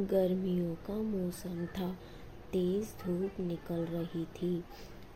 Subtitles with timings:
[0.00, 1.92] गर्मियों का मौसम था।
[2.52, 4.64] तेज धूप निकल रही थी।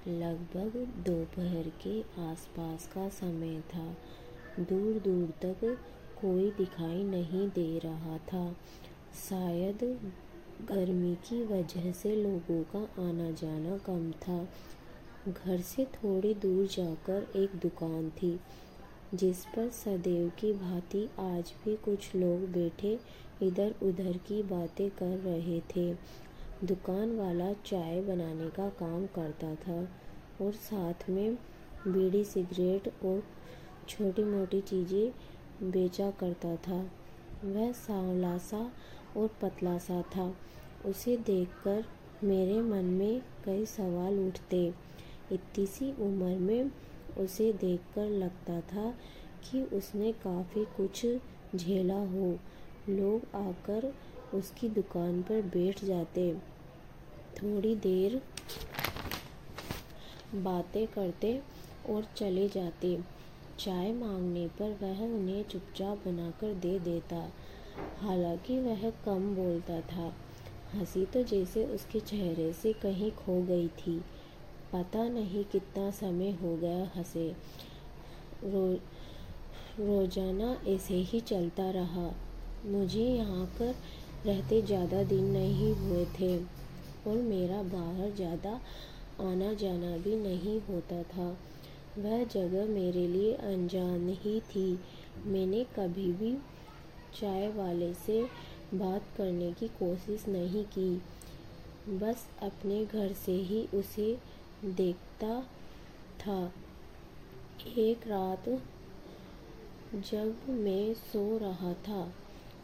[0.09, 3.97] लगभग दोपहर के आसपास का समय था।
[4.61, 5.79] दूर दूर तक
[6.21, 8.57] कोई दिखाई नहीं दे रहा था।
[9.29, 10.01] शायद
[10.69, 14.49] गर्मी की वजह से लोगों का आना जाना कम था।
[15.29, 18.41] घर से थोड़ी दूर जाकर एक दुकान थी।
[19.15, 22.99] जिस पर सदैव की भांति आज भी कुछ लोग बैठे
[23.43, 25.95] इधर उधर की बातें कर रहे थे।
[26.65, 29.79] दुकान वाला चाय बनाने का काम करता था
[30.45, 31.35] और साथ में
[31.87, 33.23] बीड़ी सिगरेट और
[33.89, 36.81] छोटी मोटी चीज़ें बेचा करता था।
[37.45, 38.71] वह सांवला सा
[39.17, 40.35] और पतला सा था।
[40.87, 41.85] उसे देखकर
[42.25, 44.67] मेरे मन में कई सवाल उठते।
[45.33, 46.71] इतनी सी उम्र में
[47.19, 48.91] उसे देखकर लगता था
[49.45, 51.07] कि उसने काफ़ी कुछ
[51.57, 52.39] झेला हो।
[52.89, 53.95] लोग आकर
[54.35, 56.35] उसकी दुकान पर बैठ जाते।
[57.37, 58.23] थोड़ी देर
[60.35, 61.43] बातें करते
[61.89, 63.01] और चले जाते।
[63.59, 67.33] चाय मांगने पर वह उन्हें चुपचाप बनाकर दे देता।
[67.99, 70.15] हालाँकि वह कम बोलता था।
[70.75, 74.01] हँसी तो जैसे उसके चेहरे से कहीं खो गई थी।
[74.73, 77.29] पता नहीं कितना समय हो गया हंसे।
[78.45, 78.67] रो,
[79.81, 82.11] रोज़ाना ऐसे ही चलता रहा।
[82.67, 83.75] मुझे यहाँ कर
[84.27, 86.37] रहते ज़्यादा दिन नहीं हुए थे
[87.07, 88.61] और मेरा बाहर ज़्यादा
[89.21, 91.29] आना जाना भी नहीं होता था।
[91.99, 94.69] वह जगह मेरे लिए अनजान ही थी।
[95.27, 96.33] मैंने कभी भी
[97.15, 98.23] चाय वाले से
[98.75, 100.91] बात करने की कोशिश नहीं की।
[101.99, 104.13] बस अपने घर से ही उसे
[104.65, 105.41] देखता
[106.21, 106.53] था।
[107.79, 108.49] एक रात
[110.07, 112.03] जब मैं सो रहा था,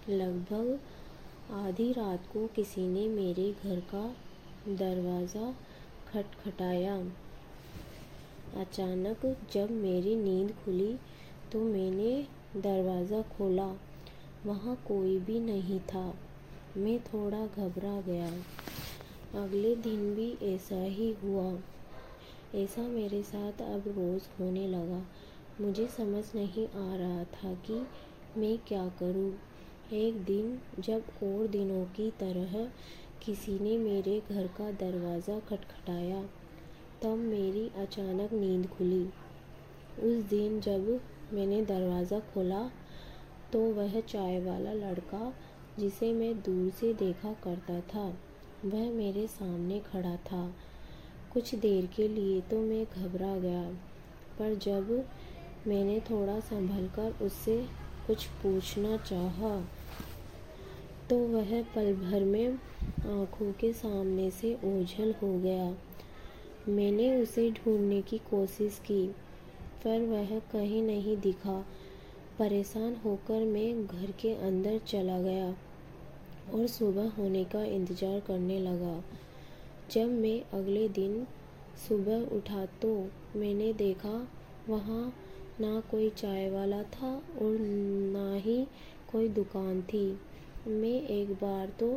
[0.09, 0.79] लगभग
[1.55, 4.05] आधी रात को किसी ने मेरे घर का
[4.69, 5.51] दरवाज़ा
[6.11, 6.97] खटखटाया।
[8.57, 10.95] अचानक जब मेरी नींद खुली
[11.53, 12.13] तो मैंने
[12.61, 13.73] दरवाज़ा खोला।
[14.47, 16.05] वहाँ कोई भी नहीं था।
[16.77, 18.29] मैं थोड़ा घबरा गया।
[19.43, 21.51] अगले दिन भी ऐसा ही हुआ।
[22.55, 25.03] ऐसा मेरे साथ अब रोज़ होने लगा।
[25.61, 27.87] मुझे समझ नहीं आ रहा था कि
[28.37, 29.33] मैं क्या करूँ।
[29.93, 32.55] एक दिन, जब और दिनों की तरह
[33.25, 36.23] किसी ने मेरे घर का दरवाज़ा खटखटाया,
[37.03, 39.05] तब मेरी अचानक नींद खुली।
[40.03, 40.89] उस दिन जब
[41.33, 42.63] मैंने दरवाज़ा खोला
[43.53, 45.33] तो वह चाय वाला लड़का,
[45.79, 48.07] जिसे मैं दूर से देखा करता था,
[48.65, 50.47] वह मेरे सामने खड़ा था।
[51.37, 53.63] कुछ देर के लिए तो मैं घबरा गया,
[54.39, 54.91] पर जब
[55.67, 57.57] मैंने थोड़ा संभल कर उससे
[58.07, 59.51] कुछ पूछना चाहा
[61.11, 65.67] तो वह पल भर में आँखों के सामने से ओझल हो गया।
[66.69, 69.07] मैंने उसे ढूँढने की कोशिश की,
[69.85, 71.59] पर वह कहीं नहीं दिखा।
[72.39, 75.55] परेशान होकर मैं घर के अंदर चला गया
[76.55, 78.97] और सुबह होने का इंतज़ार करने लगा।
[79.91, 81.27] जब मैं अगले दिन
[81.89, 82.89] सुबह उठा तो
[83.37, 84.29] मैंने देखा
[84.69, 85.13] वहाँ
[85.61, 87.11] ना कोई चाय वाला था
[87.43, 87.59] और
[88.13, 88.57] ना ही
[89.13, 90.07] कोई दुकान थी।
[90.67, 91.91] मैं एक बार तो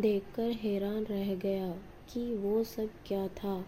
[0.00, 1.70] देखकर हैरान रह गया
[2.12, 3.64] कि वो सब क्या था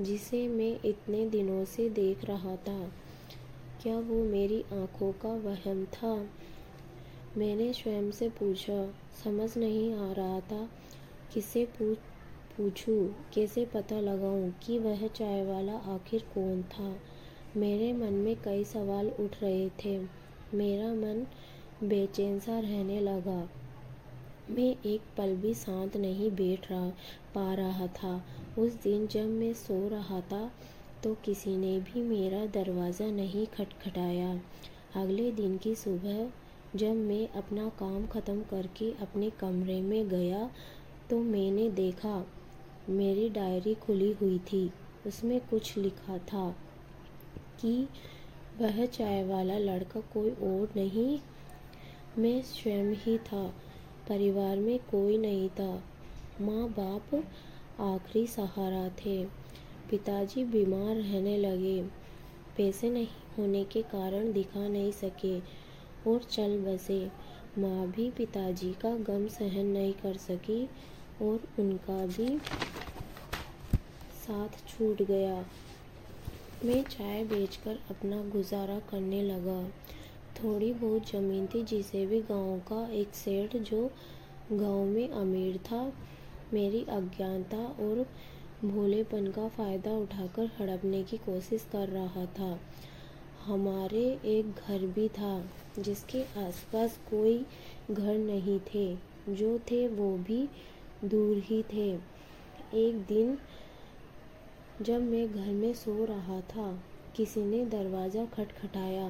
[0.00, 2.78] जिसे मैं इतने दिनों से देख रहा था।
[3.82, 6.14] क्या वो मेरी आँखों का वहम था?
[7.36, 8.86] मैंने स्वयं से पूछा,
[9.24, 10.68] समझ नहीं आ रहा था
[11.34, 11.98] किसे पूछ
[12.56, 16.94] पूछूँ, कैसे पता लगाऊँ कि वह चाय वाला आखिर कौन था?
[17.56, 19.96] मेरे मन में कई सवाल उठ रहे थे।
[20.54, 21.26] मेरा मन
[21.82, 23.38] बेचैन सा रहने लगा।
[24.50, 26.88] मैं एक पल भी शांत नहीं बैठ रहा,
[27.34, 28.14] पा रहा था।
[28.58, 30.50] उस दिन जब मैं सो रहा था
[31.04, 34.32] तो किसी ने भी मेरा दरवाज़ा नहीं खटखटाया।
[34.96, 36.28] अगले दिन की सुबह,
[36.76, 40.48] जब मैं अपना काम ख़त्म करके अपने कमरे में गया
[41.10, 42.24] तो मैंने देखा
[42.90, 44.70] मेरी डायरी खुली हुई थी।
[45.06, 46.56] उसमें कुछ लिखा था
[47.60, 47.88] कि
[48.58, 51.18] वह चाय वाला लड़का कोई और नहीं,
[52.18, 53.54] मैं स्वयं ही था,
[54.08, 55.84] परिवार में कोई नहीं था।
[56.40, 57.14] माँ बाप
[57.80, 59.24] आखिरी सहारा थे।
[59.90, 61.82] पिताजी बीमार रहने लगे।
[62.56, 63.08] पैसे नहीं
[63.38, 65.38] होने के कारण दिखा नहीं सके
[66.10, 67.10] और चल बसे।
[67.58, 70.68] माँ भी पिताजी का गम सहन नहीं कर सकी।
[71.22, 72.38] और उनका भी
[74.22, 75.44] साथ छूट गया।
[76.64, 79.62] मैं चाय बेचकर अपना गुजारा करने लगा।
[80.36, 83.90] थोड़ी बहुत ज़मीन थी जिसे भी गाँव का एक सेठ जो
[84.52, 85.92] गाँव में अमीर था,
[86.52, 88.06] मेरी अज्ञानता और
[88.64, 92.58] भोलेपन का फ़ायदा उठाकर हड़पने की कोशिश कर रहा था।
[93.44, 95.44] हमारे एक घर भी था,
[95.78, 97.38] जिसके आसपास कोई
[97.90, 98.94] घर नहीं थे।
[99.28, 100.48] जो थे वो भी
[101.04, 101.90] दूर ही थे।
[102.78, 103.36] एक दिन
[104.82, 106.72] जब मैं घर में सो रहा था,
[107.16, 109.06] किसी ने दरवाज़ा खटखटाया।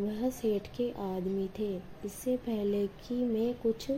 [0.00, 1.74] वह सेठ के आदमी थे।
[2.04, 3.90] इससे पहले कि मैं कुछ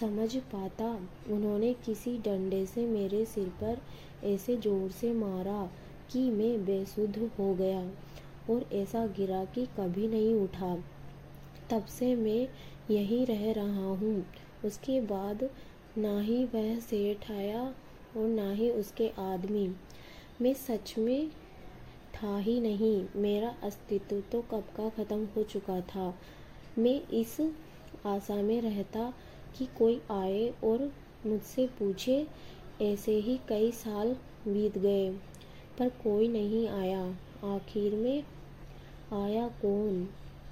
[0.00, 0.90] समझ पाता,
[1.30, 3.78] उन्होंने किसी डंडे से मेरे सिर पर
[4.26, 5.62] ऐसे ज़ोर से मारा
[6.12, 7.80] कि मैं बेसुध हो गया
[8.50, 10.74] और ऐसा गिरा कि कभी नहीं उठा।
[11.70, 12.48] तब से मैं
[12.90, 14.24] यहीं रह रहा हूँ।
[14.64, 15.48] उसके बाद
[15.98, 17.62] ना ही वह सेठ आया
[18.16, 19.68] और ना ही उसके आदमी।
[20.42, 21.28] मैं सच में
[22.14, 26.14] था ही नहीं। मेरा अस्तित्व तो कब का ख़त्म हो चुका था।
[26.78, 27.36] मैं इस
[28.06, 29.12] आशा में रहता
[29.58, 30.92] कि कोई आए और
[31.26, 32.26] मुझसे पूछे।
[32.82, 34.12] ऐसे ही कई साल
[34.48, 35.10] बीत गए,
[35.78, 37.04] पर कोई नहीं आया।
[37.44, 38.22] आखिर में
[39.14, 40.08] आया कौन?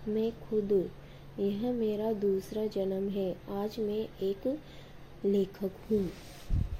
[0.08, 0.72] मैं खुद।
[1.38, 4.46] यह मेरा दूसरा जन्म है। आज मैं एक
[5.26, 6.04] लेखक हूँ